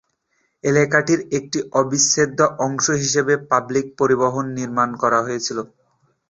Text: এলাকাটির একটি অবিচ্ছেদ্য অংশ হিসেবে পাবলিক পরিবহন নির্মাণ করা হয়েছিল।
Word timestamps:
এলাকাটির 0.63 1.19
একটি 1.37 1.59
অবিচ্ছেদ্য 1.73 2.37
অংশ 2.65 2.85
হিসেবে 3.03 3.33
পাবলিক 3.49 3.85
পরিবহন 3.99 4.45
নির্মাণ 4.57 4.89
করা 5.01 5.19
হয়েছিল। 5.25 5.57